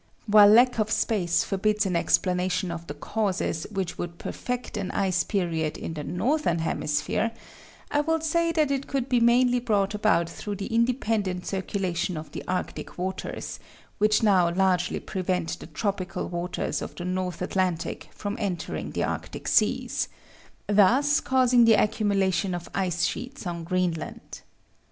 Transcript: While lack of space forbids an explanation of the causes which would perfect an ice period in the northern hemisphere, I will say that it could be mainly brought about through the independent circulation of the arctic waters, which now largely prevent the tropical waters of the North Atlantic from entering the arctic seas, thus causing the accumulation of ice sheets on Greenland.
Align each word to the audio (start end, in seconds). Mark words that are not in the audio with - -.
While 0.25 0.47
lack 0.47 0.79
of 0.79 0.89
space 0.89 1.43
forbids 1.43 1.85
an 1.85 1.95
explanation 1.95 2.71
of 2.71 2.87
the 2.87 2.95
causes 2.95 3.67
which 3.69 3.99
would 3.99 4.17
perfect 4.17 4.75
an 4.75 4.89
ice 4.89 5.23
period 5.23 5.77
in 5.77 5.93
the 5.93 6.03
northern 6.03 6.57
hemisphere, 6.57 7.29
I 7.91 8.01
will 8.01 8.19
say 8.19 8.51
that 8.53 8.71
it 8.71 8.87
could 8.87 9.07
be 9.09 9.19
mainly 9.19 9.59
brought 9.59 9.93
about 9.93 10.27
through 10.27 10.55
the 10.55 10.73
independent 10.73 11.45
circulation 11.45 12.17
of 12.17 12.31
the 12.31 12.43
arctic 12.47 12.97
waters, 12.97 13.59
which 13.99 14.23
now 14.23 14.51
largely 14.51 14.99
prevent 14.99 15.59
the 15.59 15.67
tropical 15.67 16.27
waters 16.27 16.81
of 16.81 16.95
the 16.95 17.05
North 17.05 17.39
Atlantic 17.43 18.09
from 18.11 18.35
entering 18.39 18.93
the 18.93 19.03
arctic 19.03 19.47
seas, 19.47 20.07
thus 20.65 21.19
causing 21.19 21.65
the 21.65 21.75
accumulation 21.75 22.55
of 22.55 22.69
ice 22.73 23.05
sheets 23.05 23.45
on 23.45 23.63
Greenland. 23.63 24.41